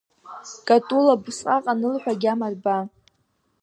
Катул, 0.67 1.05
абысҟак 1.13 1.65
анылҳәа 1.71 2.13
агьама 2.15 2.47
ба! 2.63 2.77